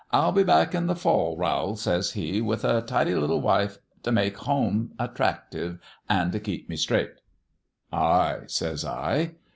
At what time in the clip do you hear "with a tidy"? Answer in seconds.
2.41-3.13